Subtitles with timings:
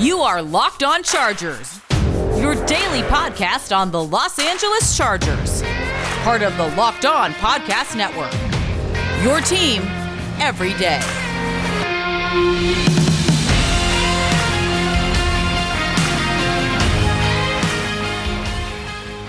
[0.00, 1.80] You are Locked On Chargers,
[2.38, 5.62] your daily podcast on the Los Angeles Chargers,
[6.22, 8.32] part of the Locked On Podcast Network.
[9.24, 9.82] Your team
[10.38, 11.00] every day.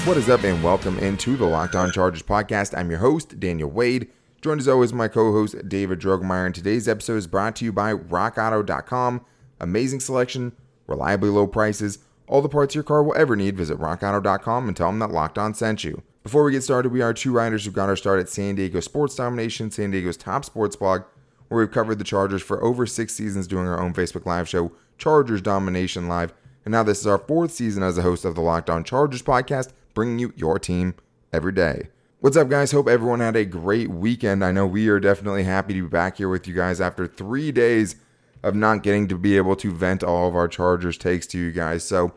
[0.06, 2.78] What is up, and welcome into the Locked On Chargers podcast.
[2.78, 4.08] I'm your host, Daniel Wade.
[4.44, 6.46] Joined as always, my co host, David Drogemeyer.
[6.46, 9.26] And today's episode is brought to you by RockAuto.com.
[9.60, 10.54] Amazing selection,
[10.90, 13.58] reliably low prices, all the parts your car will ever need.
[13.58, 16.04] Visit RockAuto.com and tell them that Locked On sent you.
[16.24, 18.80] Before we get started, we are two writers who got our start at San Diego
[18.82, 21.04] Sports Domination, San Diego's top sports blog,
[21.48, 24.72] where we've covered the Chargers for over six seasons doing our own Facebook Live show,
[24.98, 26.34] Chargers Domination Live.
[26.66, 29.24] And now this is our fourth season as a host of the Locked On Chargers
[29.24, 30.94] podcast bringing you your team
[31.34, 31.88] every day.
[32.20, 32.74] What's up, guys?
[32.74, 34.44] Hope everyone had a great weekend.
[34.44, 37.52] I know we are definitely happy to be back here with you guys after three
[37.52, 37.96] days
[38.44, 41.52] of not getting to be able to vent all of our Chargers takes to you
[41.52, 41.84] guys.
[41.84, 42.14] So,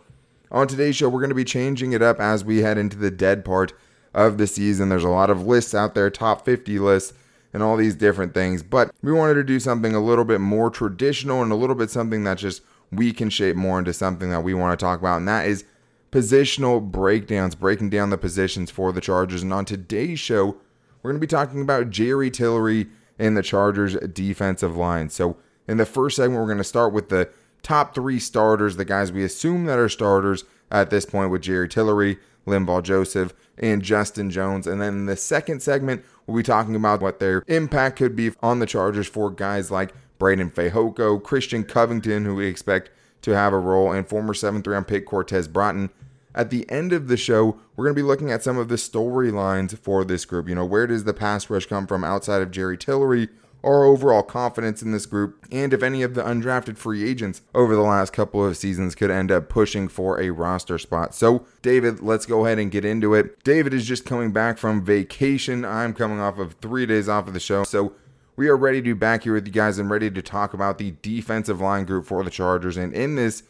[0.51, 3.11] on today's show, we're going to be changing it up as we head into the
[3.11, 3.73] dead part
[4.15, 4.89] of the season.
[4.89, 7.15] There's a lot of lists out there, top 50 lists,
[7.53, 8.63] and all these different things.
[8.63, 11.91] But we wanted to do something a little bit more traditional and a little bit
[11.91, 15.17] something that just we can shape more into something that we want to talk about,
[15.17, 15.65] and that is
[16.11, 19.43] positional breakdowns, breaking down the positions for the Chargers.
[19.43, 20.57] And on today's show,
[21.03, 25.09] we're going to be talking about Jerry Tillery and the Chargers defensive line.
[25.09, 27.31] So, in the first segment, we're going to start with the
[27.63, 31.69] top three starters, the guys we assume that are starters at this point with Jerry
[31.69, 34.67] Tillery, Linval Joseph, and Justin Jones.
[34.67, 38.33] And then in the second segment, we'll be talking about what their impact could be
[38.43, 42.91] on the Chargers for guys like Breiden Fehoko, Christian Covington, who we expect
[43.23, 45.91] to have a role, and former 7th round pick Cortez Broughton.
[46.35, 48.77] At the end of the show, we're going to be looking at some of the
[48.77, 50.49] storylines for this group.
[50.49, 53.29] You know, where does the pass rush come from outside of Jerry Tillery?
[53.65, 57.77] Our overall confidence in this group, and if any of the undrafted free agents over
[57.77, 61.15] the last couple of seasons could end up pushing for a roster spot.
[61.15, 63.45] So, David, let's go ahead and get into it.
[63.45, 65.65] David is just coming back from vacation.
[65.65, 67.63] I'm coming off of three days off of the show.
[67.63, 67.95] So,
[68.35, 70.79] we are ready to be back here with you guys and ready to talk about
[70.79, 72.77] the defensive line group for the Chargers.
[72.77, 73.43] And in this,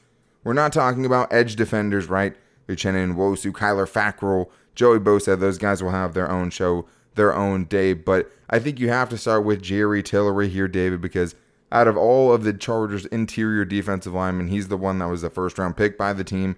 [0.44, 2.36] we're not talking about edge defenders, right?
[2.68, 7.64] Uchenna Nwosu, Kyler Fackrell, Joey Bosa, those guys will have their own show, their own
[7.64, 7.92] day.
[7.92, 11.34] But I think you have to start with Jerry Tillery here, David, because
[11.70, 15.30] out of all of the Chargers' interior defensive linemen, he's the one that was the
[15.30, 16.56] first round pick by the team,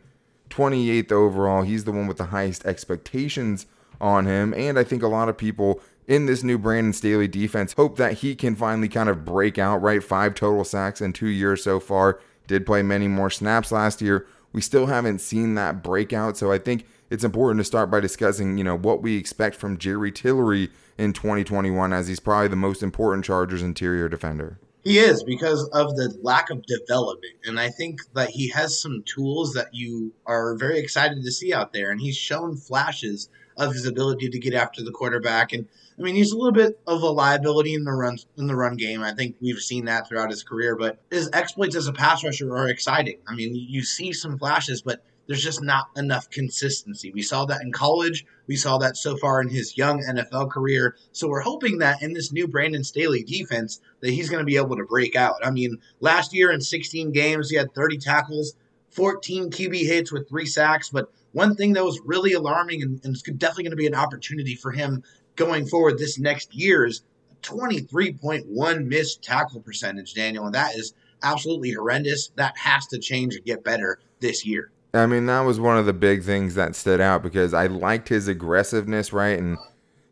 [0.51, 1.63] 28th overall.
[1.63, 3.67] He's the one with the highest expectations
[4.01, 4.53] on him.
[4.55, 8.15] And I think a lot of people in this new Brandon Staley defense hope that
[8.15, 10.03] he can finally kind of break out, right?
[10.03, 12.21] Five total sacks in two years so far.
[12.47, 14.27] Did play many more snaps last year.
[14.53, 16.37] We still haven't seen that breakout.
[16.37, 19.79] So I think it's important to start by discussing, you know, what we expect from
[19.79, 24.59] Jerry Tillery in 2021 as he's probably the most important Chargers interior defender.
[24.83, 27.35] He is because of the lack of development.
[27.45, 31.55] And I think that he has some tools that you are very excited to see
[31.55, 31.93] out there.
[31.93, 35.53] And he's shown flashes of his ability to get after the quarterback.
[35.53, 38.57] And I mean, he's a little bit of a liability in the run in the
[38.57, 39.03] run game.
[39.03, 40.75] I think we've seen that throughout his career.
[40.75, 43.19] But his exploits as a pass rusher are exciting.
[43.29, 47.11] I mean, you see some flashes, but there's just not enough consistency.
[47.13, 48.27] We saw that in college.
[48.47, 50.97] We saw that so far in his young NFL career.
[51.13, 54.57] So we're hoping that in this new Brandon Staley defense that he's going to be
[54.57, 55.37] able to break out.
[55.43, 58.55] I mean, last year in 16 games, he had 30 tackles,
[58.91, 60.91] 14 QB hits with three sacks.
[60.91, 63.95] But one thing that was really alarming and, and it's definitely going to be an
[63.95, 65.03] opportunity for him
[65.37, 67.03] going forward this next year is
[67.43, 70.47] 23.1 missed tackle percentage, Daniel.
[70.47, 72.31] And that is absolutely horrendous.
[72.37, 74.71] That has to change and get better this year.
[74.95, 78.09] I mean, that was one of the big things that stood out because I liked
[78.09, 79.39] his aggressiveness, right?
[79.39, 79.59] And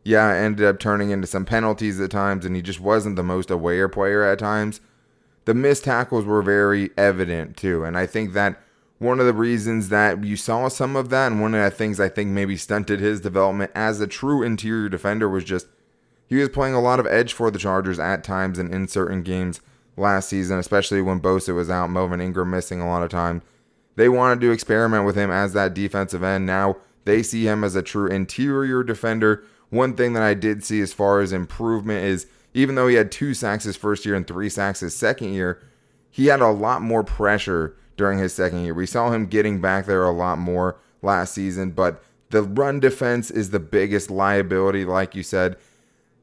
[0.03, 3.49] yeah, ended up turning into some penalties at times, and he just wasn't the most
[3.49, 4.81] aware player at times.
[5.45, 8.61] The missed tackles were very evident too, and I think that
[8.99, 11.99] one of the reasons that you saw some of that, and one of the things
[11.99, 15.67] I think maybe stunted his development as a true interior defender was just
[16.27, 19.23] he was playing a lot of edge for the Chargers at times and in certain
[19.23, 19.61] games
[19.95, 23.41] last season, especially when Bosa was out, Melvin Ingram missing a lot of time.
[23.95, 26.45] They wanted to experiment with him as that defensive end.
[26.45, 29.43] Now they see him as a true interior defender.
[29.69, 33.11] One thing that I did see as far as improvement is even though he had
[33.11, 35.61] two sacks his first year and three sacks his second year,
[36.09, 38.73] he had a lot more pressure during his second year.
[38.73, 43.29] We saw him getting back there a lot more last season, but the run defense
[43.31, 45.57] is the biggest liability, like you said.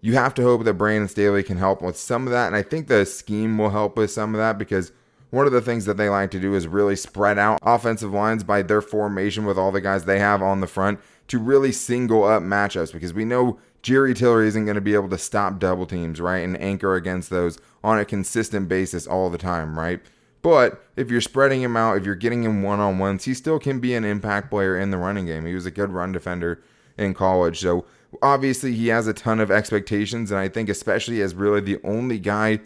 [0.01, 2.63] You have to hope that Brandon Staley can help with some of that, and I
[2.63, 4.93] think the scheme will help with some of that because
[5.31, 8.45] one of the things that they like to do is really spread out offensive lines
[8.45, 12.25] by their formation with all the guys they have on the front to really single
[12.25, 15.87] up matchups because we know Jerry Tillery isn't going to be able to stop double
[15.87, 20.01] teams, right, and anchor against those on a consistent basis all the time, right?
[20.43, 23.59] But if you're spreading him out, if you're getting him one on ones, he still
[23.59, 25.47] can be an impact player in the running game.
[25.47, 26.63] He was a good run defender
[26.97, 27.61] in college.
[27.61, 27.85] So
[28.23, 30.31] obviously he has a ton of expectations.
[30.31, 32.61] And I think, especially as really the only guy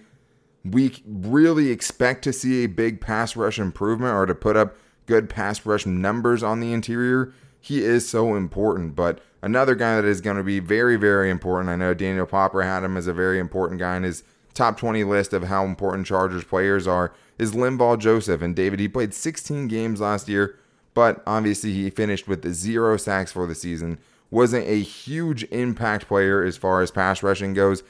[0.64, 4.76] we really expect to see a big pass rush improvement or to put up
[5.06, 8.96] good pass rush numbers on the interior, he is so important.
[8.96, 12.62] But another guy that is going to be very, very important, I know Daniel Popper
[12.62, 14.22] had him as a very important guy in his
[14.54, 18.40] top 20 list of how important Chargers players are, is Linval Joseph.
[18.40, 20.58] And David, he played 16 games last year,
[20.94, 23.98] but obviously he finished with zero sacks for the season.
[24.30, 27.82] Wasn't a huge impact player as far as pass rushing goes.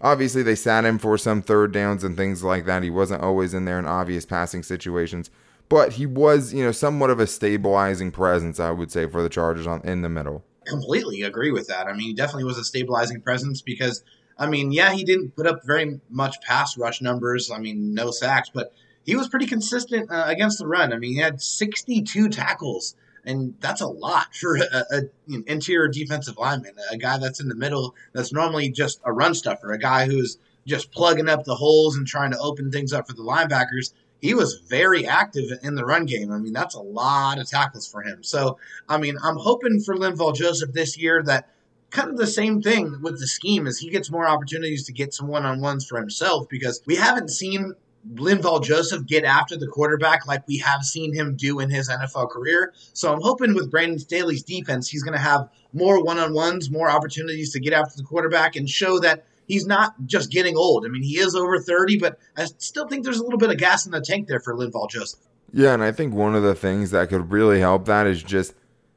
[0.00, 2.82] Obviously, they sat him for some third downs and things like that.
[2.82, 5.30] He wasn't always in there in obvious passing situations,
[5.68, 9.28] but he was, you know, somewhat of a stabilizing presence, I would say, for the
[9.28, 10.44] Chargers on in the middle.
[10.66, 11.86] Completely agree with that.
[11.86, 14.04] I mean, he definitely was a stabilizing presence because,
[14.38, 17.50] I mean, yeah, he didn't put up very much pass rush numbers.
[17.50, 18.72] I mean, no sacks, but
[19.04, 20.92] he was pretty consistent uh, against the run.
[20.92, 22.94] I mean, he had 62 tackles
[23.28, 24.96] and that's a lot for a, a,
[25.28, 29.34] an interior defensive lineman, a guy that's in the middle that's normally just a run
[29.34, 33.06] stuffer, a guy who's just plugging up the holes and trying to open things up
[33.06, 33.92] for the linebackers.
[34.20, 36.32] He was very active in the run game.
[36.32, 38.24] I mean, that's a lot of tackles for him.
[38.24, 38.58] So,
[38.88, 41.50] I mean, I'm hoping for Linval Joseph this year that
[41.90, 45.14] kind of the same thing with the scheme is he gets more opportunities to get
[45.14, 47.74] some one-on-ones for himself because we haven't seen
[48.14, 52.30] Linval Joseph get after the quarterback like we have seen him do in his NFL
[52.30, 52.72] career.
[52.92, 56.70] So I'm hoping with Brandon Staley's defense, he's going to have more one on ones,
[56.70, 60.84] more opportunities to get after the quarterback and show that he's not just getting old.
[60.84, 63.58] I mean, he is over 30, but I still think there's a little bit of
[63.58, 65.20] gas in the tank there for Linval Joseph.
[65.52, 68.54] Yeah, and I think one of the things that could really help that is just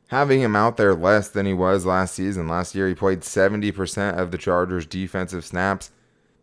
[0.08, 2.48] having him out there less than he was last season.
[2.48, 5.92] Last year, he played 70% of the Chargers' defensive snaps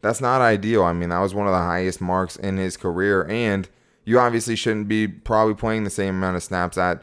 [0.01, 0.85] that's not ideal.
[0.85, 3.69] I mean, that was one of the highest marks in his career, and
[4.05, 7.03] you obviously shouldn't be probably playing the same amount of snaps at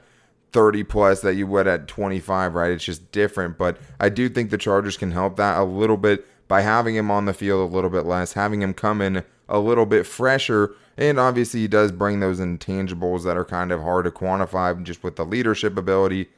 [0.53, 2.71] 30 plus that you would at 25, right?
[2.71, 3.57] It's just different.
[3.57, 7.11] But I do think the Chargers can help that a little bit by having him
[7.11, 10.73] on the field a little bit less, having him come in a little bit fresher.
[10.97, 15.03] And obviously, he does bring those intangibles that are kind of hard to quantify just
[15.03, 16.29] with the leadership ability.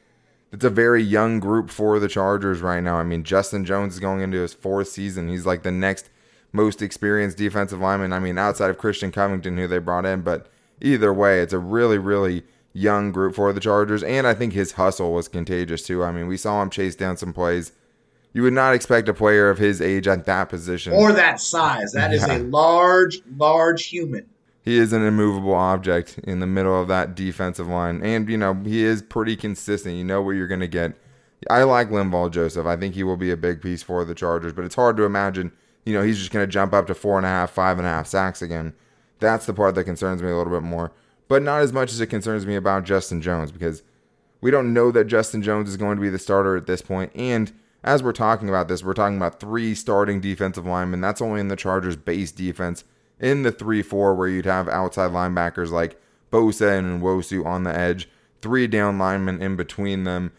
[0.50, 2.96] It's a very young group for the Chargers right now.
[2.96, 5.28] I mean, Justin Jones is going into his fourth season.
[5.28, 6.10] He's like the next
[6.52, 8.12] most experienced defensive lineman.
[8.12, 10.50] I mean, outside of Christian Covington, who they brought in, but
[10.80, 14.02] either way, it's a really, really young group for the Chargers.
[14.02, 16.04] And I think his hustle was contagious too.
[16.04, 17.72] I mean, we saw him chase down some plays.
[18.32, 21.92] You would not expect a player of his age at that position or that size.
[21.92, 22.36] That is yeah.
[22.36, 24.26] a large, large human.
[24.62, 28.02] He is an immovable object in the middle of that defensive line.
[28.02, 29.96] And, you know, he is pretty consistent.
[29.96, 30.92] You know where you're going to get.
[31.48, 32.66] I like Linval Joseph.
[32.66, 35.04] I think he will be a big piece for the Chargers, but it's hard to
[35.04, 35.52] imagine
[35.88, 37.86] you know, he's just going to jump up to four and a half, five and
[37.86, 38.74] a half sacks again.
[39.20, 40.92] That's the part that concerns me a little bit more.
[41.28, 43.82] But not as much as it concerns me about Justin Jones because
[44.42, 47.10] we don't know that Justin Jones is going to be the starter at this point.
[47.14, 47.52] And
[47.82, 51.00] as we're talking about this, we're talking about three starting defensive linemen.
[51.00, 52.84] That's only in the Chargers' base defense.
[53.18, 56.00] In the 3 4, where you'd have outside linebackers like
[56.30, 58.08] Bosa and Nwosu on the edge,
[58.42, 60.32] three down linemen in between them.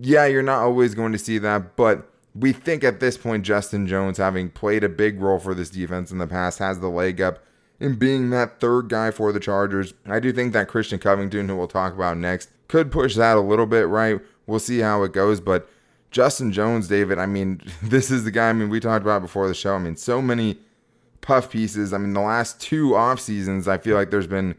[0.00, 3.86] Yeah, you're not always going to see that, but we think at this point Justin
[3.86, 7.20] Jones, having played a big role for this defense in the past, has the leg
[7.20, 7.42] up
[7.80, 9.94] in being that third guy for the Chargers.
[10.06, 13.40] I do think that Christian Covington, who we'll talk about next, could push that a
[13.40, 14.20] little bit, right?
[14.46, 15.40] We'll see how it goes.
[15.40, 15.68] But
[16.10, 19.48] Justin Jones, David, I mean, this is the guy, I mean, we talked about before
[19.48, 19.74] the show.
[19.74, 20.58] I mean, so many
[21.20, 21.92] puff pieces.
[21.92, 24.54] I mean, the last two off seasons, I feel like there's been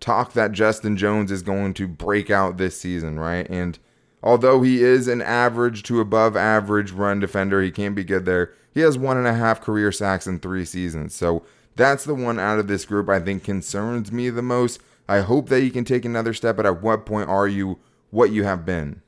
[0.00, 3.48] talk that Justin Jones is going to break out this season, right?
[3.48, 3.78] And
[4.24, 8.54] Although he is an average to above average run defender, he can't be good there.
[8.72, 11.14] He has one and a half career sacks in three seasons.
[11.14, 11.44] So
[11.76, 14.80] that's the one out of this group I think concerns me the most.
[15.06, 17.78] I hope that he can take another step, but at what point are you
[18.10, 19.02] what you have been?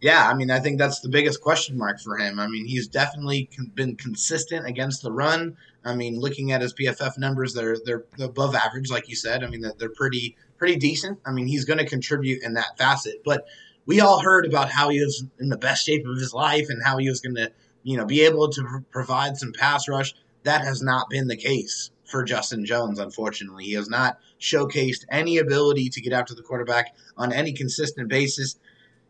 [0.00, 2.38] Yeah, I mean, I think that's the biggest question mark for him.
[2.38, 5.56] I mean, he's definitely been consistent against the run.
[5.84, 9.42] I mean, looking at his PFF numbers, they're they're above average, like you said.
[9.42, 11.18] I mean, they're pretty pretty decent.
[11.26, 13.46] I mean, he's going to contribute in that facet, but
[13.86, 16.82] we all heard about how he was in the best shape of his life and
[16.84, 17.52] how he was going to,
[17.84, 20.14] you know, be able to provide some pass rush.
[20.42, 23.64] That has not been the case for Justin Jones, unfortunately.
[23.64, 28.56] He has not showcased any ability to get after the quarterback on any consistent basis.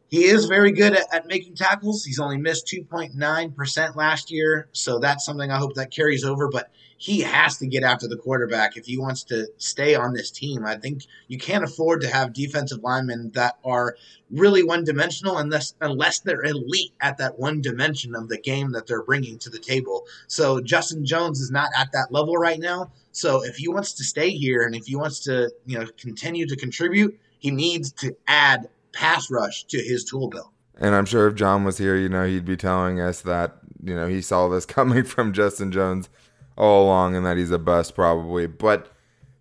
[0.08, 2.04] He is very good at, at making tackles.
[2.04, 4.68] He's only missed 2.9% last year.
[4.72, 6.48] So that's something I hope that carries over.
[6.48, 10.30] But he has to get after the quarterback if he wants to stay on this
[10.30, 10.64] team.
[10.64, 13.96] I think you can't afford to have defensive linemen that are
[14.30, 18.86] really one dimensional unless unless they're elite at that one dimension of the game that
[18.86, 20.06] they're bringing to the table.
[20.26, 22.90] So Justin Jones is not at that level right now.
[23.12, 26.46] So if he wants to stay here and if he wants to, you know, continue
[26.46, 30.50] to contribute, he needs to add pass rush to his tool belt.
[30.78, 33.94] And I'm sure if John was here, you know, he'd be telling us that, you
[33.94, 36.08] know, he saw this coming from Justin Jones
[36.56, 38.46] all along and that he's a bust probably.
[38.46, 38.92] But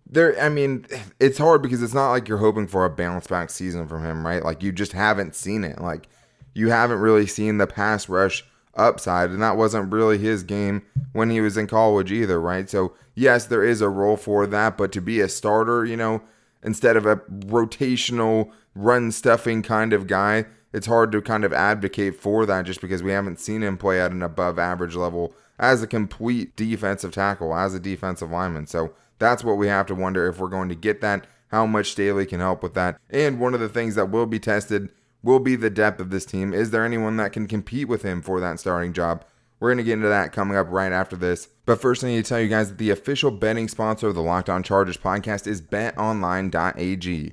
[0.08, 0.86] there, I mean,
[1.18, 4.26] it's hard because it's not like you're hoping for a bounce back season from him,
[4.26, 4.44] right?
[4.44, 5.80] Like you just haven't seen it.
[5.80, 6.08] Like
[6.54, 8.44] you haven't really seen the pass rush
[8.74, 10.82] upside, and that wasn't really his game
[11.12, 12.70] when he was in college either, right?
[12.70, 16.22] So yes, there is a role for that, but to be a starter, you know,
[16.62, 22.20] instead of a rotational run stuffing kind of guy, it's hard to kind of advocate
[22.20, 25.82] for that just because we haven't seen him play at an above average level as
[25.82, 28.66] a complete defensive tackle, as a defensive lineman.
[28.66, 31.92] So that's what we have to wonder if we're going to get that, how much
[31.92, 33.00] Staley can help with that.
[33.10, 34.90] And one of the things that will be tested
[35.22, 36.52] will be the depth of this team.
[36.52, 39.24] Is there anyone that can compete with him for that starting job?
[39.58, 41.48] We're going to get into that coming up right after this.
[41.64, 44.22] But first, I need to tell you guys that the official betting sponsor of the
[44.22, 47.32] Locked On Chargers podcast is betonline.ag.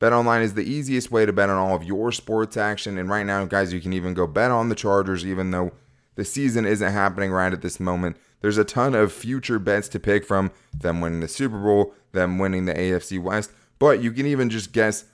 [0.00, 2.96] BetOnline is the easiest way to bet on all of your sports action.
[2.96, 5.72] And right now, guys, you can even go bet on the Chargers, even though
[6.20, 8.14] the season isn't happening right at this moment.
[8.42, 12.38] There's a ton of future bets to pick from them winning the Super Bowl, them
[12.38, 15.06] winning the AFC West, but you can even just guess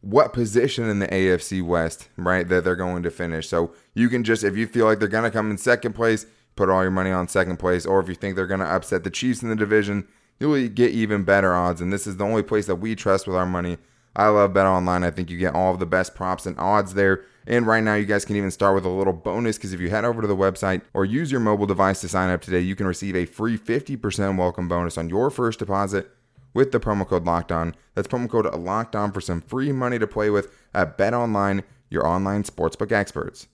[0.00, 3.48] what position in the AFC West, right, that they're going to finish.
[3.48, 6.24] So you can just, if you feel like they're going to come in second place,
[6.54, 7.84] put all your money on second place.
[7.84, 10.06] Or if you think they're going to upset the Chiefs in the division,
[10.38, 11.80] you'll get even better odds.
[11.80, 13.78] And this is the only place that we trust with our money.
[14.14, 15.02] I love Bet Online.
[15.02, 17.24] I think you get all of the best props and odds there.
[17.46, 19.90] And right now, you guys can even start with a little bonus because if you
[19.90, 22.74] head over to the website or use your mobile device to sign up today, you
[22.74, 26.10] can receive a free 50% welcome bonus on your first deposit
[26.54, 27.74] with the promo code Locked On.
[27.94, 31.64] That's promo code Locked On for some free money to play with at Bet Online,
[31.90, 33.48] your online sportsbook experts.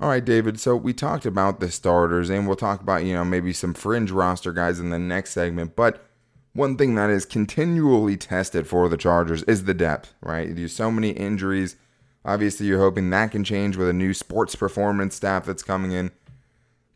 [0.00, 0.58] All right, David.
[0.58, 4.10] So we talked about the starters, and we'll talk about you know maybe some fringe
[4.10, 6.09] roster guys in the next segment, but
[6.52, 10.54] one thing that is continually tested for the Chargers is the depth, right?
[10.54, 11.76] There's so many injuries.
[12.24, 16.10] Obviously, you're hoping that can change with a new sports performance staff that's coming in.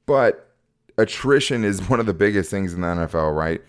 [0.06, 0.50] But
[0.98, 3.62] attrition is one of the biggest things in the NFL, right?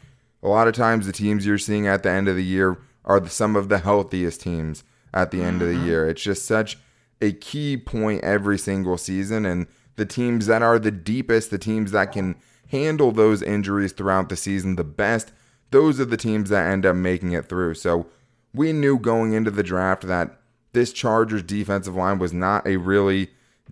[0.43, 3.25] A lot of times, the teams you're seeing at the end of the year are
[3.27, 5.87] some of the healthiest teams at the end of the mm-hmm.
[5.87, 6.09] year.
[6.09, 6.77] It's just such
[7.21, 9.45] a key point every single season.
[9.45, 12.35] And the teams that are the deepest, the teams that can
[12.69, 15.31] handle those injuries throughout the season the best,
[15.72, 17.75] those are the teams that end up making it through.
[17.75, 18.07] So
[18.53, 20.39] we knew going into the draft that
[20.74, 23.29] this Chargers defensive line was not a really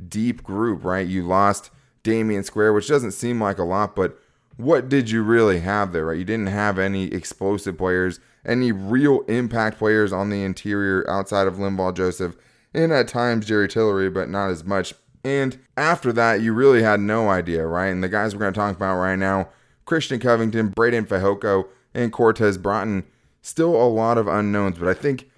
[0.07, 1.07] deep group, right?
[1.07, 1.69] You lost
[2.03, 4.19] Damion Square, which doesn't seem like a lot, but
[4.57, 6.17] what did you really have there, right?
[6.17, 11.55] You didn't have any explosive players, any real impact players on the interior outside of
[11.55, 12.35] Linval Joseph,
[12.73, 14.93] and at times Jerry Tillery, but not as much.
[15.23, 17.87] And after that, you really had no idea, right?
[17.87, 19.49] And the guys we're going to talk about right now
[19.85, 23.03] Christian Covington, Breiden Fehoko, and Cortez Broughton.
[23.41, 25.29] Still a lot of unknowns, but I think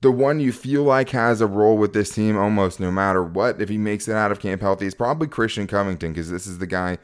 [0.00, 3.60] the one you feel like has a role with this team almost no matter what,
[3.60, 6.58] if he makes it out of camp healthy, is probably Christian Covington because this is
[6.58, 6.98] the guy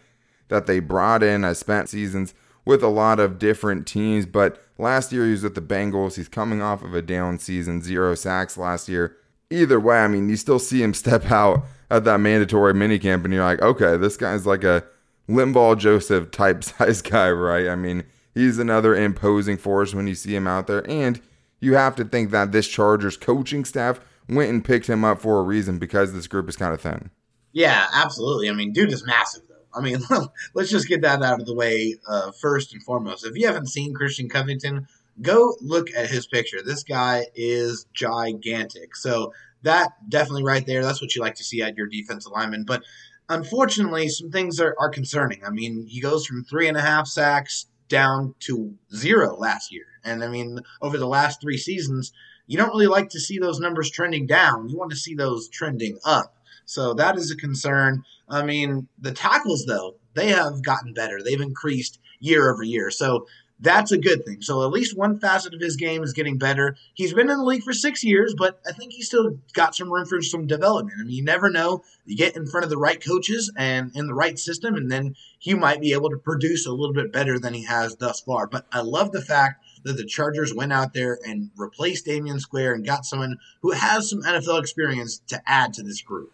[0.48, 1.44] that they brought in.
[1.44, 5.54] I spent seasons with a lot of different teams, but last year he was with
[5.54, 6.16] the Bengals.
[6.16, 9.16] He's coming off of a down season, zero sacks last year.
[9.48, 13.32] Either way, I mean, you still see him step out at that mandatory minicamp, and
[13.32, 14.84] you're like, okay, this guy's like a
[15.28, 17.68] Linval Joseph type size guy, right?
[17.68, 20.88] I mean, He's another imposing force when you see him out there.
[20.88, 21.20] And
[21.60, 25.38] you have to think that this Chargers coaching staff went and picked him up for
[25.38, 27.10] a reason because this group is kind of thin.
[27.52, 28.48] Yeah, absolutely.
[28.48, 29.56] I mean, dude is massive, though.
[29.74, 29.98] I mean,
[30.54, 33.26] let's just get that out of the way uh, first and foremost.
[33.26, 34.86] If you haven't seen Christian Covington,
[35.20, 36.62] go look at his picture.
[36.64, 38.96] This guy is gigantic.
[38.96, 39.32] So
[39.62, 42.64] that definitely right there, that's what you like to see at your defensive lineman.
[42.64, 42.84] But
[43.28, 45.44] unfortunately, some things are, are concerning.
[45.44, 49.84] I mean, he goes from three and a half sacks down to zero last year.
[50.02, 52.12] And I mean, over the last three seasons,
[52.46, 54.70] you don't really like to see those numbers trending down.
[54.70, 56.34] You want to see those trending up.
[56.64, 58.04] So that is a concern.
[58.28, 61.18] I mean, the tackles, though, they have gotten better.
[61.22, 62.90] They've increased year over year.
[62.90, 63.26] So
[63.60, 64.40] that's a good thing.
[64.40, 66.76] So at least one facet of his game is getting better.
[66.94, 69.92] He's been in the league for six years, but I think he's still got some
[69.92, 70.96] room for some development.
[70.98, 71.82] I mean, you never know.
[72.06, 75.14] You get in front of the right coaches and in the right system, and then
[75.38, 78.46] he might be able to produce a little bit better than he has thus far.
[78.46, 82.74] But I love the fact that the Chargers went out there and replaced Damion Square
[82.74, 86.32] and got someone who has some NFL experience to add to this group.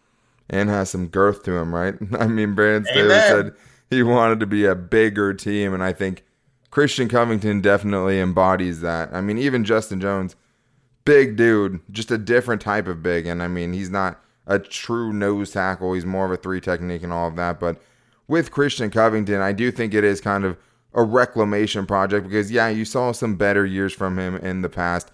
[0.48, 1.94] And has some girth to him, right?
[2.18, 3.52] I mean, Brandon Staley said
[3.90, 6.24] he wanted to be a bigger team, and I think
[6.76, 9.08] Christian Covington definitely embodies that.
[9.14, 10.36] I mean, even Justin Jones,
[11.06, 13.26] big dude, just a different type of big.
[13.26, 15.94] And I mean, he's not a true nose tackle.
[15.94, 17.58] He's more of a three technique and all of that.
[17.58, 17.80] But
[18.28, 20.58] with Christian Covington, I do think it is kind of
[20.92, 25.12] a reclamation project because, yeah, you saw some better years from him in the past.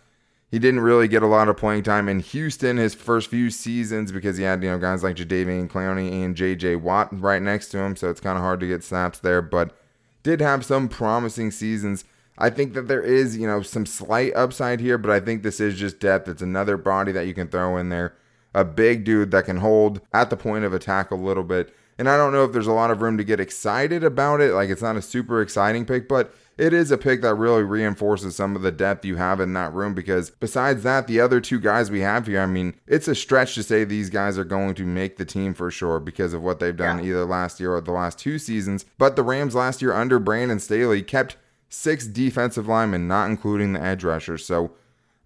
[0.50, 4.11] He didn't really get a lot of playing time in Houston his first few seasons
[4.11, 7.78] because he had, you know, guys like Jadeveon Clowney and JJ Watt right next to
[7.78, 7.95] him.
[7.95, 9.76] So it's kind of hard to get snaps there, but
[10.22, 12.04] did have some promising seasons.
[12.38, 15.60] I think that there is, you know, some slight upside here, but I think this
[15.60, 16.28] is just depth.
[16.28, 18.14] It's another body that you can throw in there.
[18.54, 21.74] A big dude that can hold at the point of attack a little bit.
[21.98, 24.52] And I don't know if there's a lot of room to get excited about it.
[24.54, 28.37] Like it's not a super exciting pick, but it is a pick that really reinforces
[28.37, 31.59] some of the depth you have in that room because besides that, the other two
[31.59, 34.75] guys we have here, I mean, it's a stretch to say these guys are going
[34.75, 37.11] to make the team for sure because of what they've done yeah.
[37.11, 38.85] either last year or the last two seasons.
[38.99, 41.37] But the Rams last year under Brandon Staley kept
[41.68, 44.44] six defensive linemen, not including the edge rushers.
[44.44, 44.73] So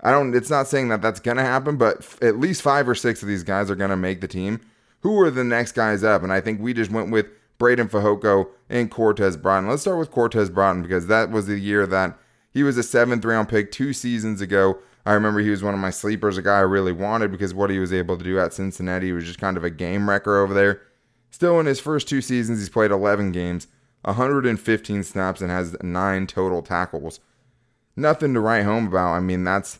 [0.01, 2.89] I don't, it's not saying that that's going to happen, but f- at least five
[2.89, 4.61] or six of these guys are going to make the team.
[5.01, 6.23] Who are the next guys up?
[6.23, 7.27] And I think we just went with
[7.59, 9.69] Breiden Fehoko and Cortez Broughton.
[9.69, 12.19] Let's start with Cortez Broughton because that was the year that
[12.51, 14.79] he was a seventh round pick two seasons ago.
[15.05, 17.71] I remember he was one of my sleepers, a guy I really wanted because what
[17.71, 20.53] he was able to do at Cincinnati was just kind of a game wrecker over
[20.53, 20.83] there.
[21.31, 23.69] Still, in his first two seasons, he's played 11 games,
[24.03, 27.21] 115 snaps, and has nine total tackles.
[27.95, 29.13] Nothing to write home about.
[29.13, 29.79] I mean, that's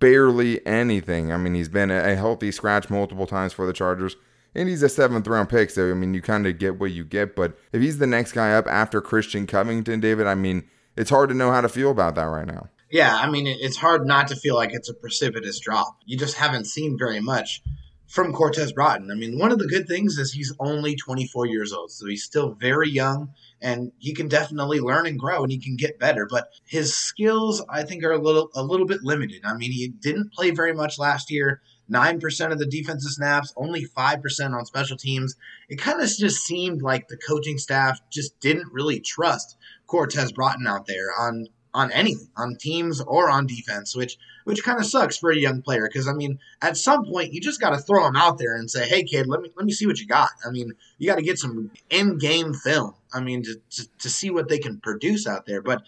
[0.00, 1.32] barely anything.
[1.32, 4.16] I mean, he's been a healthy scratch multiple times for the Chargers.
[4.54, 7.04] And he's a seventh round pick, so I mean, you kind of get what you
[7.04, 7.34] get.
[7.34, 10.64] But if he's the next guy up after Christian Covington, David, I mean,
[10.96, 12.68] it's hard to know how to feel about that right now.
[12.90, 15.98] Yeah, I mean, it's hard not to feel like it's a precipitous drop.
[16.06, 17.62] You just haven't seen very much
[18.06, 19.10] from Cortez Broughton.
[19.10, 22.22] I mean, one of the good things is he's only 24 years old, so he's
[22.22, 23.30] still very young
[23.60, 26.28] and he can definitely learn and grow and he can get better.
[26.30, 29.42] But his skills, I think, are a little a little bit limited.
[29.44, 31.62] I mean, he didn't play very much last year.
[31.90, 35.36] 9% of the defensive snaps, only 5% on special teams.
[35.68, 40.66] It kind of just seemed like the coaching staff just didn't really trust Cortez Broughton
[40.66, 45.18] out there on on anything, on teams or on defense, which which kind of sucks
[45.18, 48.06] for a young player because I mean, at some point you just got to throw
[48.06, 50.30] him out there and say, "Hey, kid, let me let me see what you got."
[50.46, 52.94] I mean, you got to get some in-game film.
[53.12, 55.82] I mean, to, to to see what they can produce out there, but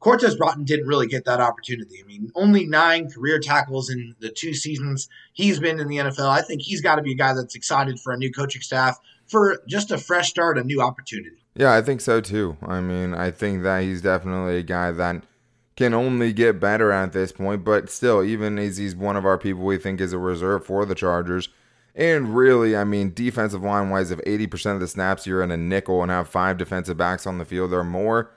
[0.00, 2.00] Cortez Broughton didn't really get that opportunity.
[2.02, 6.28] I mean, only nine career tackles in the two seasons he's been in the NFL.
[6.28, 8.98] I think he's got to be a guy that's excited for a new coaching staff,
[9.26, 11.36] for just a fresh start, a new opportunity.
[11.54, 12.56] Yeah, I think so too.
[12.66, 15.24] I mean, I think that he's definitely a guy that
[15.76, 19.38] can only get better at this point, but still, even as he's one of our
[19.38, 21.48] people we think is a reserve for the Chargers.
[21.94, 25.56] And really, I mean, defensive line wise, if 80% of the snaps you're in a
[25.56, 28.30] nickel and have five defensive backs on the field or more,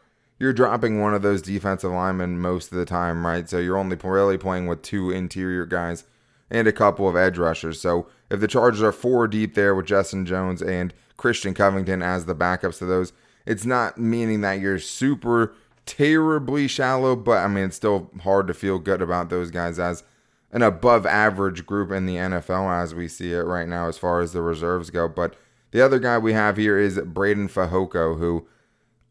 [0.43, 3.49] you're dropping one of those defensive linemen most of the time, right?
[3.49, 6.03] So you're only really playing with two interior guys
[6.51, 7.79] and a couple of edge rushers.
[7.79, 12.25] So if the Chargers are four deep there with Justin Jones and Christian Covington as
[12.25, 13.13] the backups to those,
[13.45, 18.53] it's not meaning that you're super terribly shallow, but I mean, it's still hard to
[18.53, 20.03] feel good about those guys as
[20.51, 24.19] an above average group in the NFL as we see it right now as far
[24.19, 25.07] as the reserves go.
[25.07, 25.37] But
[25.71, 28.45] the other guy we have here is Breiden Fehoko, who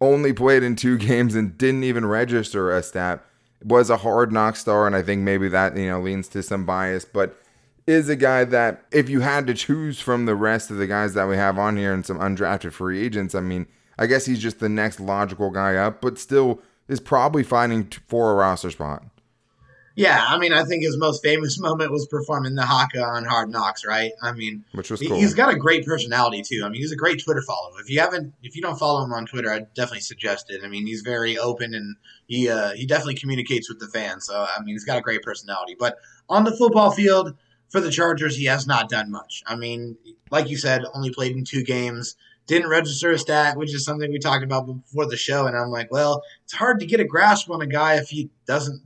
[0.03, 3.25] only played in two games and didn't even register a stat.
[3.65, 6.67] Was a hard knock star, and I think maybe that you know leans to some
[6.67, 7.39] bias, but
[7.87, 11.15] is a guy that if you had to choose from the rest of the guys
[11.15, 13.67] that we have on here and some undrafted free agents, I mean,
[13.99, 18.33] I guess he's just the next logical guy up, but still is probably fighting for
[18.33, 19.05] a roster spot.
[19.95, 23.51] Yeah, I mean, I think his most famous moment was performing the Haka on Hard
[23.51, 24.13] Knocks, right?
[24.23, 25.17] I mean, which was cool.
[25.17, 26.63] He's got a great personality too.
[26.65, 27.73] I mean, he's a great Twitter follow.
[27.79, 30.63] If you haven't, if you don't follow him on Twitter, I definitely suggest it.
[30.65, 34.27] I mean, he's very open and he uh, he definitely communicates with the fans.
[34.27, 35.77] So I mean, he's got a great personality.
[35.79, 37.35] But on the football field
[37.69, 39.43] for the Chargers, he has not done much.
[39.47, 39.97] I mean,
[40.31, 42.17] like you said, only played in two games.
[42.49, 45.47] Didn't register a stat, which is something we talked about before the show.
[45.47, 48.31] And I'm like, well, it's hard to get a grasp on a guy if he
[48.47, 48.83] doesn't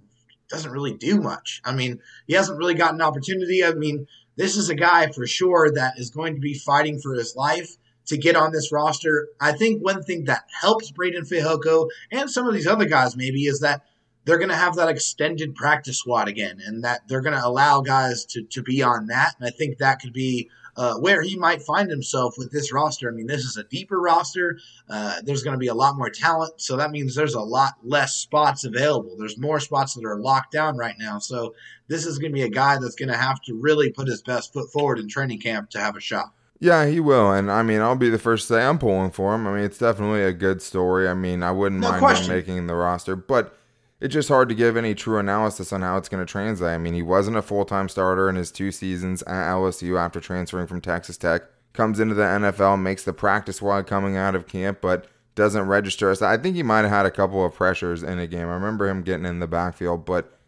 [0.49, 1.61] doesn't really do much.
[1.65, 3.65] I mean, he hasn't really gotten an opportunity.
[3.65, 4.07] I mean,
[4.37, 7.77] this is a guy for sure that is going to be fighting for his life
[8.07, 9.29] to get on this roster.
[9.41, 13.47] I think one thing that helps Breiden Fehoko and some of these other guys maybe
[13.47, 13.83] is that
[14.25, 17.81] they're going to have that extended practice squad again and that they're going to allow
[17.81, 19.35] guys to, to be on that.
[19.39, 23.09] And I think that could be uh, where he might find himself with this roster.
[23.09, 24.59] I mean, this is a deeper roster.
[24.89, 27.75] Uh, there's going to be a lot more talent, so that means there's a lot
[27.83, 29.17] less spots available.
[29.19, 31.19] There's more spots that are locked down right now.
[31.19, 31.55] So
[31.89, 34.23] this is going to be a guy that's going to have to really put his
[34.23, 36.33] best foot forward in training camp to have a shot.
[36.59, 39.35] Yeah, he will, and I mean, I'll be the first to say I'm pulling for
[39.35, 39.47] him.
[39.47, 41.07] I mean, it's definitely a good story.
[41.07, 43.55] I mean, I wouldn't no mind making the roster, but
[44.01, 46.75] it's just hard to give any true analysis on how it's going to translate.
[46.75, 50.21] I mean, he wasn't a full time starter in his two seasons at LSU after
[50.21, 51.43] transferring from Texas Tech.
[51.73, 56.15] Comes into the NFL, makes the practice squad coming out of camp, but doesn't register.
[56.15, 58.49] So I think he might have had a couple of pressures in a game.
[58.49, 60.39] I remember him getting in the backfield, but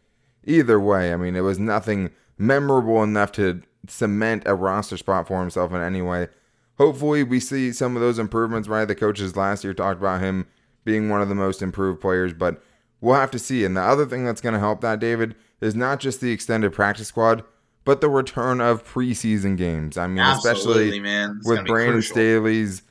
[0.45, 5.41] either way, I mean, it was nothing memorable enough to cement a roster spot for
[5.41, 6.29] himself in any way.
[6.79, 8.87] Hopefully, we see some of those improvements, right?
[8.87, 10.47] The coaches last year talked about him
[10.85, 12.63] being one of the most improved players, but
[13.01, 13.65] We'll have to see.
[13.65, 16.73] And the other thing that's going to help that, David, is not just the extended
[16.73, 17.45] practice squad,
[17.85, 19.97] but the return of preseason games.
[19.97, 21.41] I mean, Absolutely, especially man.
[21.45, 22.83] with Brandon Staley's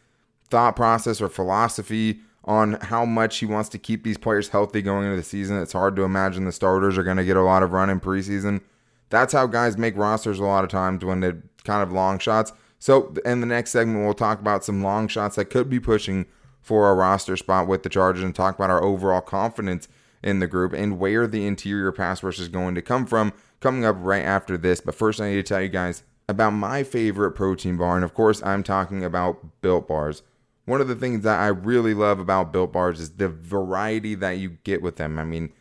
[0.50, 5.04] thought process or philosophy on how much he wants to keep these players healthy going
[5.04, 5.62] into the season.
[5.62, 8.00] It's hard to imagine the starters are going to get a lot of run in
[8.00, 8.62] preseason.
[9.10, 12.54] That's how guys make rosters a lot of times when they're kind of long shots.
[12.80, 16.26] So, in the next segment, we'll talk about some long shots that could be pushing
[16.62, 19.88] for a roster spot with the Chargers and talk about our overall confidence
[20.24, 23.86] in the group and where the interior pass rush is going to come from coming
[23.86, 24.82] up right after this.
[24.82, 27.96] But first, I need to tell you guys about my favorite protein bar.
[27.96, 30.24] And of course, I'm talking about Built Bars.
[30.66, 34.32] One of the things that I really love about Built Bars is the variety that
[34.32, 35.18] you get with them.
[35.18, 35.54] I mean,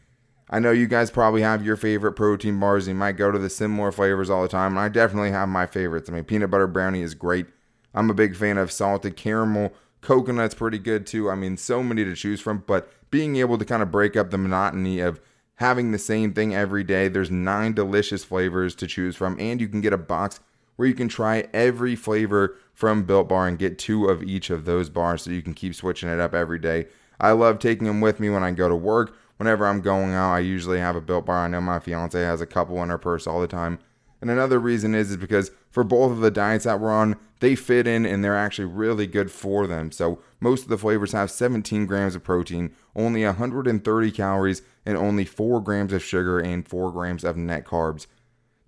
[0.51, 2.89] I know you guys probably have your favorite protein bars.
[2.89, 4.73] You might go to the similar flavors all the time.
[4.73, 6.09] And I definitely have my favorites.
[6.09, 7.47] I mean, peanut butter brownie is great.
[7.95, 9.73] I'm a big fan of salted caramel.
[10.01, 11.31] Coconut's pretty good too.
[11.31, 12.65] I mean, so many to choose from.
[12.67, 15.21] But being able to kind of break up the monotony of
[15.57, 17.09] having the same thing every day.
[17.09, 20.41] There's nine delicious flavors to choose from, and you can get a box
[20.77, 24.67] where you can try every flavor from Built Bar and get two of each of
[24.67, 26.87] those bars so you can keep switching it up every day.
[27.19, 29.17] I love taking them with me when I go to work.
[29.39, 31.45] Whenever I'm going out, I usually have a Built Bar.
[31.45, 33.79] I know my fiance has a couple in her purse all the time.
[34.21, 37.55] And another reason is is because for both of the diets that we're on, they
[37.55, 39.93] fit in and they're actually really good for them.
[39.93, 45.25] So most of the flavors have 17 grams of protein, only 130 calories, and only
[45.25, 48.07] 4 grams of sugar and 4 grams of net carbs.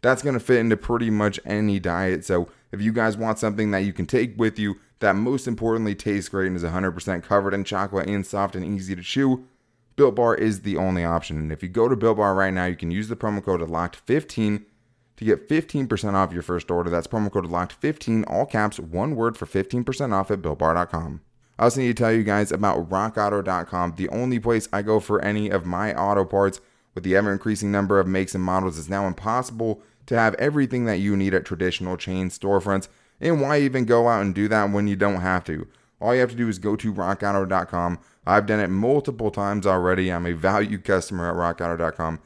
[0.01, 2.25] That's going to fit into pretty much any diet.
[2.25, 5.95] So if you guys want something that you can take with you that most importantly
[5.95, 9.45] tastes great and is 100% covered in chocolate and soft and easy to chew,
[9.97, 11.39] Built Bar is the only option.
[11.39, 13.61] And if you go to Built Bar right now, you can use the promo code
[13.61, 14.65] LOCKED15
[15.19, 16.89] to get 15% off your first order.
[16.89, 21.21] That's promo code LOCKED15, all caps, one word for 15% off at BuiltBar.com.
[21.59, 25.21] I also need to tell you guys about RockAuto.com, the only place I go for
[25.23, 26.61] any of my auto parts.
[26.95, 30.85] With the ever increasing number of makes and models, it's now impossible to have everything
[30.85, 32.89] that you need at traditional chain storefronts.
[33.21, 35.67] And why even go out and do that when you don't have to?
[36.01, 37.99] All you have to do is go to rockauto.com.
[38.25, 40.13] I've done it multiple times already.
[40.13, 42.21] I'm a valued customer at rockauto.com.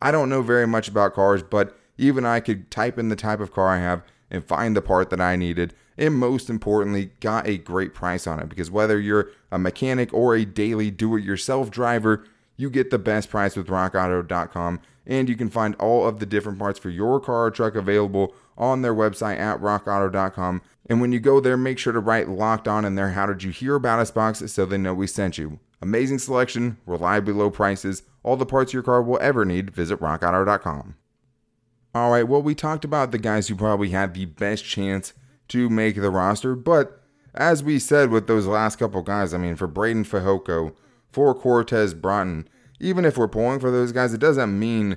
[0.00, 3.40] I don't know very much about cars, but even I could type in the type
[3.40, 5.74] of car I have and find the part that I needed.
[5.96, 10.36] And most importantly, got a great price on it because whether you're a mechanic or
[10.36, 12.24] a daily do it yourself driver,
[12.56, 14.80] you get the best price with rockauto.com.
[15.06, 18.34] And you can find all of the different parts for your car or truck available
[18.58, 20.60] on their website at rockauto.com.
[20.86, 23.10] And when you go there, make sure to write locked on in there.
[23.10, 25.60] How did you hear about us box so they know we sent you?
[25.80, 29.70] Amazing selection, reliably low prices, all the parts your car will ever need.
[29.70, 30.96] Visit rockauto.com.
[31.98, 35.14] All right, well, we talked about the guys who probably had the best chance
[35.48, 37.02] to make the roster, but
[37.34, 40.76] as we said with those last couple guys, I mean, for Breiden Fehoko,
[41.10, 44.96] for Cortez Broughton, even if we're pulling for those guys, it doesn't mean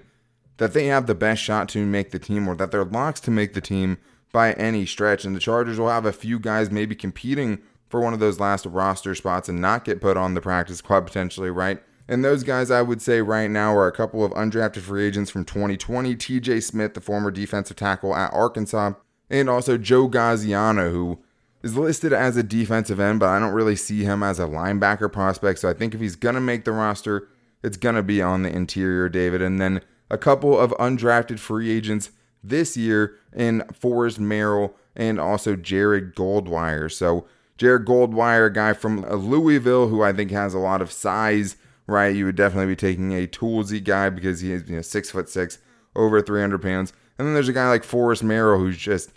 [0.57, 3.31] that they have the best shot to make the team or that they're locks to
[3.31, 3.97] make the team
[4.31, 5.25] by any stretch.
[5.25, 8.67] And the Chargers will have a few guys maybe competing for one of those last
[8.67, 11.81] roster spots and not get put on the practice squad potentially, right?
[12.07, 15.31] And those guys I would say right now are a couple of undrafted free agents
[15.31, 18.93] from 2020 TJ Smith, the former defensive tackle at Arkansas,
[19.29, 21.19] and also Joe Gaziano, who
[21.63, 25.11] is listed as a defensive end, but I don't really see him as a linebacker
[25.11, 25.59] prospect.
[25.59, 27.27] So I think if he's going to make the roster,
[27.63, 29.41] it's going to be on the interior, David.
[29.41, 32.11] And then a couple of undrafted free agents
[32.43, 36.91] this year in Forrest Merrill and also Jared Goldwire.
[36.91, 37.25] So
[37.57, 41.55] Jared Goldwire, a guy from Louisville who I think has a lot of size
[41.87, 42.15] right?
[42.15, 45.29] You would definitely be taking a toolsy guy because he is you know six foot
[45.29, 45.59] six,
[45.95, 46.93] over 300 pounds.
[47.17, 49.11] And then there's a guy like Forrest Merrill who's just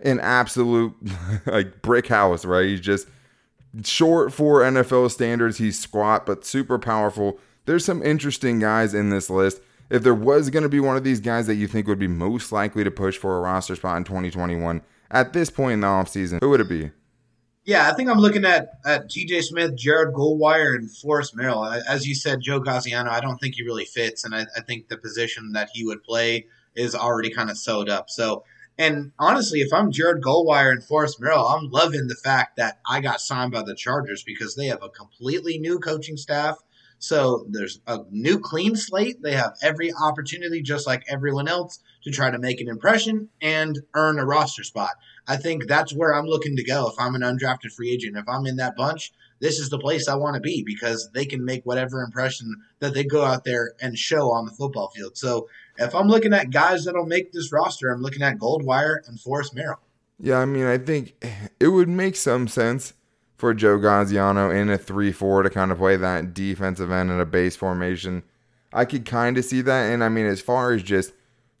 [0.00, 0.94] an absolute
[1.46, 2.66] like brick house, right?
[2.66, 3.08] He's just
[3.84, 5.58] short for NFL standards.
[5.58, 7.38] He's squat but super powerful.
[7.66, 9.60] There's some interesting guys in this list.
[9.88, 12.08] If there was going to be one of these guys that you think would be
[12.08, 15.86] most likely to push for a roster spot in 2021, at this point in the
[15.86, 16.90] offseason, who would it be?
[17.66, 21.64] Yeah, I think I'm looking at, at TJ Smith, Jared Goldwire, and Forrest Merrill.
[21.64, 24.86] As you said, Joe Gaziano, I don't think he really fits, and I, I think
[24.86, 28.08] the position that he would play is already kind of sewed up.
[28.08, 28.44] So,
[28.78, 33.00] and honestly, if I'm Jared Goldwire and Forrest Merrill, I'm loving the fact that I
[33.00, 36.58] got signed by the Chargers because they have a completely new coaching staff.
[37.00, 39.22] So there's a new clean slate.
[39.22, 43.80] They have every opportunity, just like everyone else, to try to make an impression and
[43.94, 44.90] earn a roster spot.
[45.28, 48.16] I think that's where I'm looking to go if I'm an undrafted free agent.
[48.16, 51.24] If I'm in that bunch, this is the place I want to be because they
[51.24, 55.16] can make whatever impression that they go out there and show on the football field.
[55.16, 59.20] So if I'm looking at guys that'll make this roster, I'm looking at Goldwire and
[59.20, 59.80] Forrest Merrill.
[60.18, 61.22] Yeah, I mean, I think
[61.60, 62.94] it would make some sense
[63.36, 67.20] for Joe Gaziano in a 3 4 to kind of play that defensive end in
[67.20, 68.22] a base formation.
[68.72, 69.92] I could kind of see that.
[69.92, 71.12] And I mean, as far as just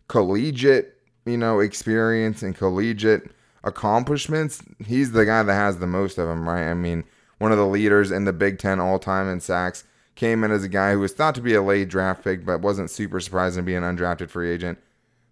[0.08, 0.94] collegiate,
[1.26, 3.30] you know, experience and collegiate
[3.64, 6.70] accomplishments, he's the guy that has the most of them, right?
[6.70, 7.04] I mean,
[7.38, 10.64] one of the leaders in the Big Ten all time in sacks came in as
[10.64, 13.62] a guy who was thought to be a late draft pick, but wasn't super surprising
[13.62, 14.78] to be an undrafted free agent.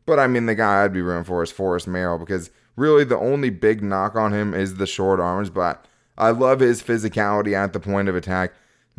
[0.07, 3.19] But I mean, the guy I'd be rooting for is Forrest Merrill because really the
[3.19, 5.87] only big knock on him is the short arms, but
[6.19, 8.53] I love his physicality at the point of attack.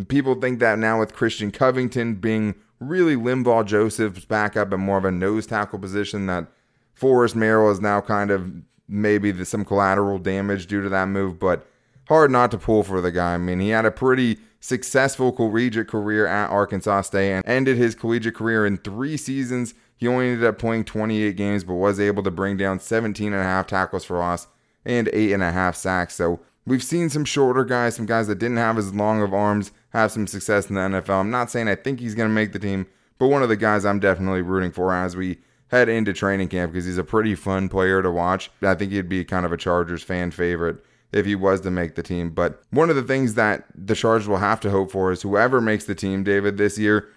[0.07, 5.05] People think that now with Christian Covington being really Linval Joseph's backup and more of
[5.05, 6.47] a nose tackle position, that
[6.93, 8.51] Forrest Merrill is now kind of
[8.87, 11.67] maybe the, some collateral damage due to that move, but
[12.07, 13.33] hard not to pull for the guy.
[13.33, 17.95] I mean, he had a pretty successful collegiate career at Arkansas State and ended his
[17.95, 19.73] collegiate career in three seasons.
[19.97, 23.41] He only ended up playing 28 games, but was able to bring down 17 and
[23.41, 24.47] a half tackles for loss
[24.83, 26.15] and eight and a half sacks.
[26.15, 29.71] So we've seen some shorter guys, some guys that didn't have as long of arms,
[29.89, 31.21] have some success in the NFL.
[31.21, 33.55] I'm not saying I think he's going to make the team, but one of the
[33.55, 35.37] guys I'm definitely rooting for as we
[35.69, 38.51] head into training camp because he's a pretty fun player to watch.
[38.61, 40.77] I think he'd be kind of a Chargers fan favorite
[41.11, 42.29] if he was to make the team.
[42.29, 45.61] But one of the things that the Chargers will have to hope for is whoever
[45.61, 47.07] makes the team, David, this year,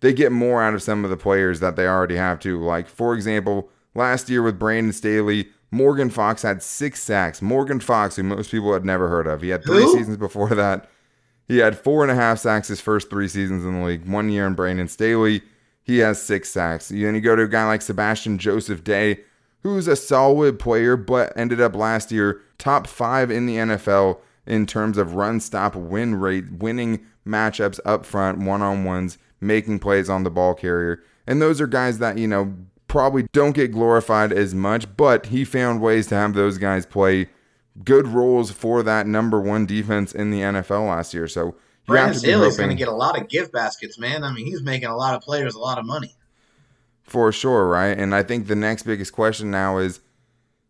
[0.00, 2.60] they get more out of some of the players that they already have too.
[2.60, 7.40] Like, for example, last year with Brandon Staley, Morgan Fox had six sacks.
[7.40, 9.42] Morgan Fox, who most people had never heard of.
[9.42, 10.88] He had three seasons before that.
[11.48, 14.08] He had four and a half sacks his first three seasons in the league.
[14.08, 15.42] One year in Brandon Staley,
[15.82, 16.88] he has six sacks.
[16.88, 19.20] Then you go to a guy like Sebastian Joseph Day,
[19.62, 24.66] who's a solid player, but ended up last year top five in the NFL in
[24.66, 30.08] terms of run stop win rate, winning matchups up front, one on ones, making plays
[30.08, 31.02] on the ball carrier.
[31.26, 32.54] And those are guys that, you know,
[32.88, 37.28] probably don't get glorified as much, but he found ways to have those guys play
[37.84, 41.26] good roles for that number one defense in the NFL last year.
[41.26, 41.54] So
[41.86, 44.24] Brandon Staley's going to get a lot of gift baskets, man.
[44.24, 46.14] I mean, he's making a lot of players a lot of money.
[47.02, 47.98] For sure, right?
[47.98, 50.00] And I think the next biggest question now is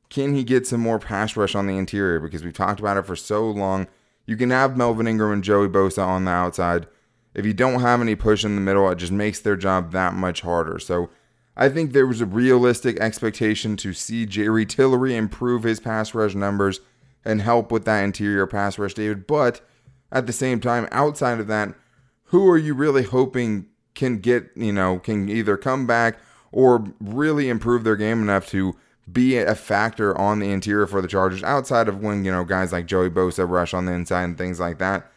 [0.09, 2.20] can he get some more pass rush on the interior?
[2.20, 3.87] Because we've talked about it for so long.
[4.27, 6.87] You can have Melvin Ingram and Joey Bosa on the outside.
[7.35, 10.14] If you don't have any push in the middle, it just makes their job that
[10.14, 10.79] much harder.
[10.79, 11.11] So
[11.57, 16.35] I think there was a realistic expectation to see Jerry Tillery improve his pass rush
[16.35, 16.81] numbers
[17.25, 19.27] and help with that interior pass rush, David.
[19.27, 19.61] But
[20.12, 21.75] at the same time, outside of that,
[22.27, 26.18] who are you really hoping can get, you know, can either come back
[26.53, 28.77] or really improve their game enough to
[29.11, 32.72] be a factor on the interior for the Chargers outside of when, you know, guys
[32.72, 35.11] like Joey Bosa rush on the inside and things like that.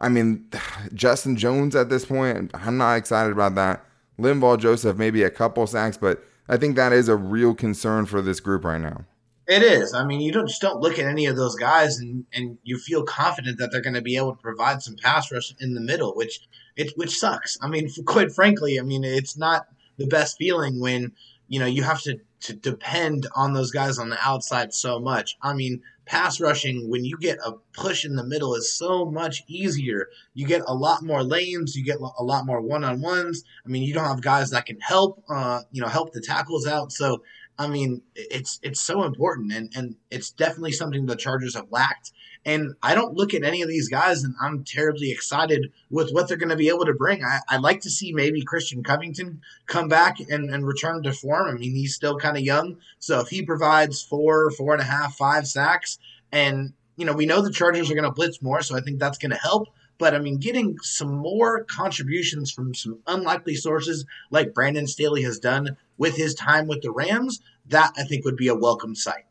[0.00, 0.46] I mean,
[0.94, 3.84] Justin Jones at this point, I'm not excited about that.
[4.18, 8.20] Linval Joseph, maybe a couple sacks, but I think that is a real concern for
[8.20, 9.04] this group right now.
[9.48, 9.92] It is.
[9.92, 12.78] I mean, you don't just don't look at any of those guys and, and you
[12.78, 15.80] feel confident that they're going to be able to provide some pass rush in the
[15.80, 16.40] middle, which
[16.76, 17.58] it which sucks.
[17.60, 19.66] I mean, quite frankly, I mean, it's not
[19.98, 21.12] the best feeling when
[21.48, 25.36] you know you have to to depend on those guys on the outside so much.
[25.42, 29.42] I mean, pass rushing when you get a push in the middle is so much
[29.46, 30.08] easier.
[30.34, 33.44] You get a lot more lanes, you get a lot more one-on-ones.
[33.64, 36.66] I mean, you don't have guys that can help uh, you know, help the tackles
[36.66, 36.92] out.
[36.92, 37.22] So,
[37.58, 42.12] I mean, it's it's so important and and it's definitely something the Chargers have lacked
[42.44, 46.26] and I don't look at any of these guys and I'm terribly excited with what
[46.26, 47.22] they're going to be able to bring.
[47.24, 51.48] I, would like to see maybe Christian Covington come back and, and return to form.
[51.48, 52.78] I mean, he's still kind of young.
[52.98, 55.98] So if he provides four, four and a half, five sacks,
[56.32, 58.62] and, you know, we know the Chargers are going to blitz more.
[58.62, 59.68] So I think that's going to help.
[59.98, 65.38] But I mean, getting some more contributions from some unlikely sources like Brandon Staley has
[65.38, 69.24] done with his time with the Rams, that I think would be a welcome sight.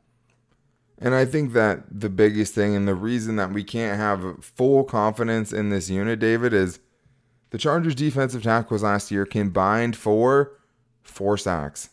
[0.98, 4.84] And I think that the biggest thing and the reason that we can't have full
[4.84, 6.80] confidence in this unit, David, is
[7.50, 10.54] the Chargers defensive tackles last year combined for
[11.02, 11.90] four sacks.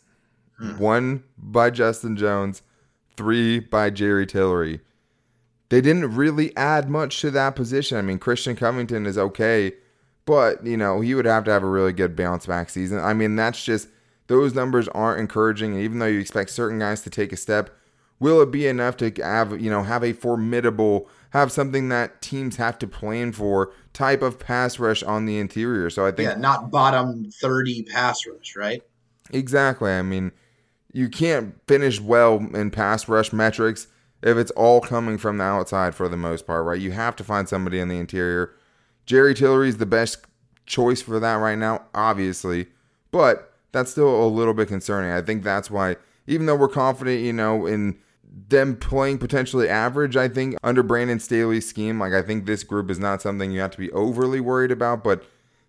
[0.58, 0.78] Hmm.
[0.78, 2.62] One by Justin Jones,
[3.16, 4.80] three by Jerry Tillery.
[5.70, 7.98] They didn't really add much to that position.
[7.98, 9.72] I mean, Christian Covington is okay,
[10.24, 12.98] but you know he would have to have a really good bounce back season.
[13.00, 13.88] I mean, that's just
[14.28, 15.72] those numbers aren't encouraging.
[15.72, 17.70] And even though you expect certain guys to take a step,
[18.20, 22.56] will it be enough to have you know have a formidable have something that teams
[22.56, 25.90] have to plan for type of pass rush on the interior?
[25.90, 28.82] So I think yeah, not bottom thirty pass rush, right?
[29.30, 29.90] Exactly.
[29.90, 30.32] I mean,
[30.92, 33.88] you can't finish well in pass rush metrics
[34.22, 36.80] if it's all coming from the outside for the most part, right?
[36.80, 38.54] You have to find somebody in the interior.
[39.06, 40.26] Jerry Tillery is the best
[40.66, 42.66] choice for that right now, obviously,
[43.10, 45.10] but that's still a little bit concerning.
[45.10, 47.98] I think that's why, even though we're confident, you know, in
[48.48, 52.90] them playing potentially average, I think under Brandon Staley's scheme, like I think this group
[52.90, 55.24] is not something you have to be overly worried about, but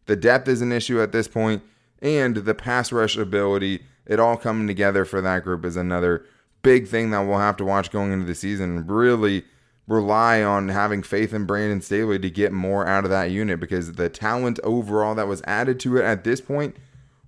[0.05, 1.61] the depth is an issue at this point,
[2.01, 6.25] and the pass rush ability, it all coming together for that group is another
[6.61, 8.85] big thing that we'll have to watch going into the season.
[8.87, 9.45] Really
[9.87, 13.93] rely on having faith in Brandon Staley to get more out of that unit because
[13.93, 16.75] the talent overall that was added to it at this point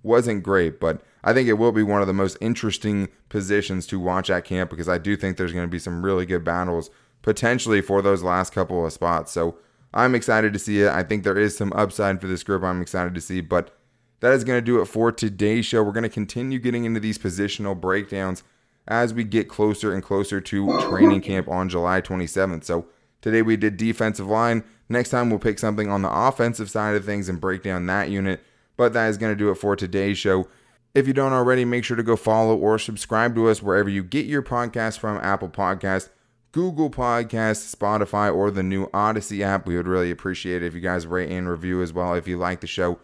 [0.04, 4.00] wasn't great, but I think it will be one of the most interesting positions to
[4.00, 6.90] watch at camp because I do think there's going to be some really good battles
[7.22, 9.32] potentially for those last couple of spots.
[9.32, 9.58] So
[9.94, 10.90] I'm excited to see it.
[10.90, 13.76] I think there is some upside for this group I'm excited to see, but
[14.22, 15.84] that is going to do it for today's show.
[15.84, 18.44] We're going to continue getting into these positional breakdowns
[18.88, 22.64] as we get closer and closer to training camp on July 27th.
[22.64, 22.86] So
[23.22, 24.64] today we did defensive line.
[24.90, 28.10] Next time we'll pick something on the offensive side of things and break down that
[28.10, 28.44] unit.
[28.78, 30.48] But that is going to do it for today's show.
[30.94, 34.04] If you don't already, make sure to go follow or subscribe to us wherever you
[34.04, 36.10] get your podcast from Apple Podcast,
[36.52, 39.66] Google Podcasts, Spotify, or the new Odyssey app.
[39.66, 42.38] We would really appreciate it if you guys rate and review as well if you
[42.38, 43.00] like the show.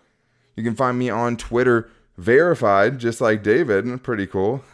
[0.56, 4.04] You can find me on Twitter, verified, just like David.
[4.04, 4.64] Pretty cool.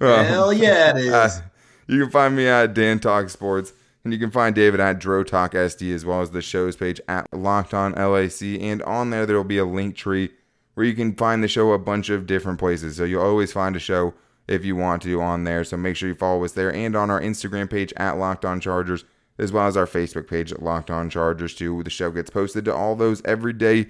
[0.00, 1.12] Hell yeah, it is.
[1.12, 1.42] Uh,
[1.86, 3.72] you can find me at Dan Talk Sports.
[4.04, 7.00] And you can find David at Dro Talk SD as well as the show's page
[7.06, 8.42] at Locked On LAC.
[8.60, 10.30] And on there, there will be a link tree
[10.74, 12.96] where you can find the show a bunch of different places.
[12.96, 14.14] So you'll always find a show
[14.48, 15.64] if you want to on there.
[15.64, 18.60] So make sure you follow us there and on our Instagram page at Locked On
[18.60, 19.04] Chargers,
[19.38, 21.82] as well as our Facebook page at Locked On Chargers too.
[21.82, 23.86] The show gets posted to all those every day.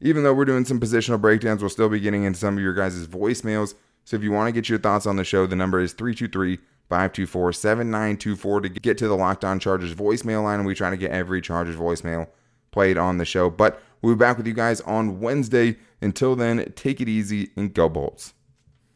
[0.00, 2.72] Even though we're doing some positional breakdowns, we'll still be getting into some of your
[2.72, 3.74] guys' voicemails.
[4.04, 6.58] So if you want to get your thoughts on the show, the number is 323
[6.90, 10.58] 524 7924 to get to the Locked On Chargers voicemail line.
[10.58, 12.28] And we try to get every Chargers voicemail
[12.72, 13.48] played on the show.
[13.48, 15.76] But we'll be back with you guys on Wednesday.
[16.02, 18.34] Until then, take it easy and go Bolts.